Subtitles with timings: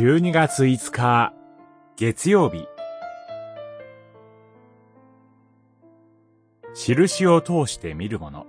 [0.00, 1.34] 12月5日、
[1.98, 2.66] 月曜日。
[6.74, 8.46] 印を通して見るもの。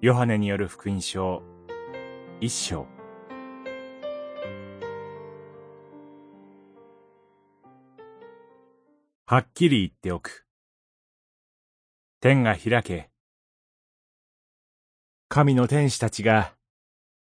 [0.00, 1.42] ヨハネによる福音書、
[2.40, 2.86] 一章。
[9.26, 10.46] はっきり言っておく。
[12.22, 13.10] 天が開け。
[15.28, 16.54] 神の天使たちが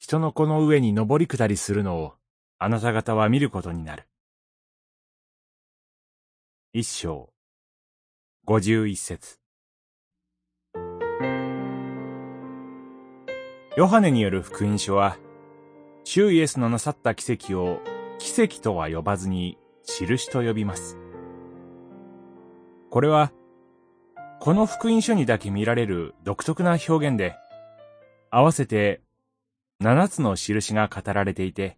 [0.04, 2.14] 人の子の上に登り下りするのを
[2.58, 4.08] あなた方は見ることになる。
[6.72, 7.32] 一章、
[8.44, 9.38] 五十一節。
[13.76, 15.18] ヨハネによる福音書は、
[16.02, 17.78] 主イエスのなさった奇跡を
[18.18, 20.98] 奇跡とは呼ばずに印と呼びます。
[22.90, 23.30] これは、
[24.40, 27.36] この福音書にだけ見られる独特な表現で、
[28.30, 29.00] 合わせて
[29.82, 31.76] 七つの印が語られていて、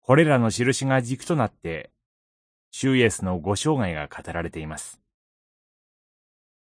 [0.00, 1.92] これらの印が軸となって、
[2.72, 5.00] シュイエスのご生涯が語られています。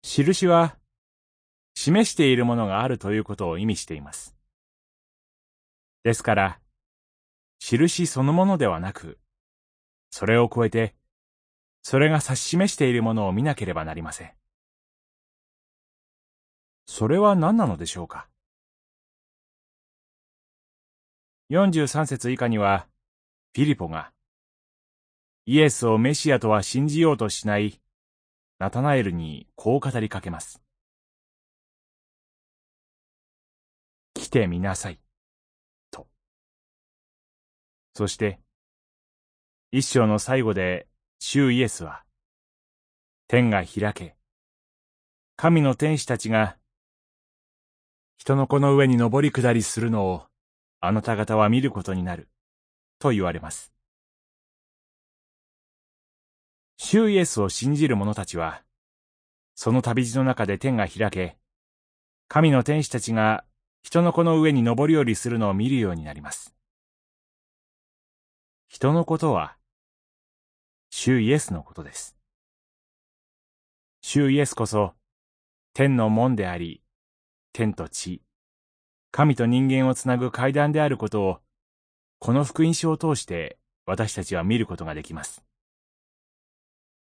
[0.03, 0.77] 印は、
[1.73, 4.35] 示しているものがあるということを意味しています。
[6.03, 6.59] ですから、
[7.59, 9.19] 印そのものではなく、
[10.11, 10.95] それを超えて、
[11.81, 14.31] それが指し示しているものを見なければなりません。
[16.85, 18.27] それは何なのでしょうか？
[21.51, 22.87] 43節以下には、
[23.53, 24.13] フィリポが、
[25.45, 27.81] イエスをメシアとは信じようとしない、
[28.57, 30.63] ナタナエルにこう語りかけます。
[34.13, 35.01] 来てみなさい。
[35.91, 36.07] と。
[37.95, 38.39] そして、
[39.73, 40.87] 一章の最後で、
[41.19, 42.05] 主イエスは、
[43.27, 44.15] 天が開け、
[45.35, 46.55] 神の天使たちが、
[48.15, 50.30] 人の子の上に登り下りするのを
[50.81, 52.27] あなた方は見ることになる、
[52.97, 53.71] と言われます。
[56.77, 58.63] 主イエスを信じる者たちは、
[59.53, 61.37] その旅路の中で天が開け、
[62.27, 63.45] 神の天使たちが
[63.83, 66.55] 人の子の上に登り降りするのを見るようになります。
[68.67, 69.57] 人のことは、
[70.89, 72.17] 主イエスのことです。
[74.01, 74.95] 主イエスこそ、
[75.73, 76.81] 天の門であり、
[77.53, 78.23] 天と地、
[79.11, 81.39] 神と人間をつなぐ階段であることを、
[82.19, 85.43] この福音書を通して私たちは見ることができます。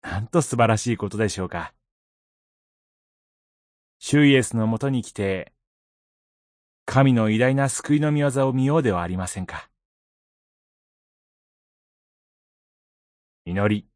[0.02, 1.72] なんと素晴らしいことでしょうか。
[3.98, 5.52] 主イエスのもとに来て、
[6.84, 9.70] 神の偉大な救いの御業を見ようではありませんか。
[13.46, 13.88] 祈り。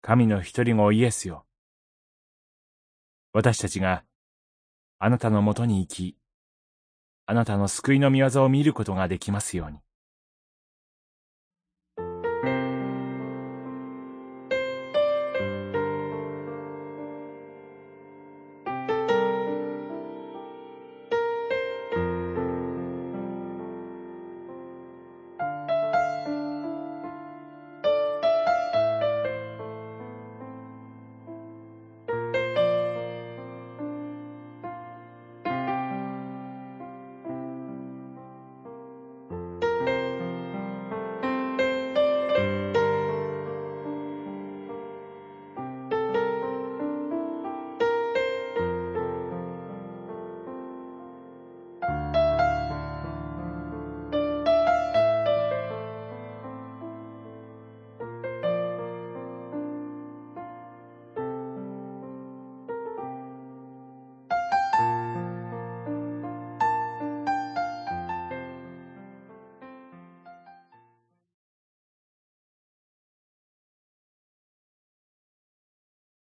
[0.00, 1.44] 神の一人子イエスよ。
[3.32, 4.02] 私たちが
[5.02, 6.16] あなたのもとに行き、
[7.24, 9.78] あなたの救いの御業を見ることができますように。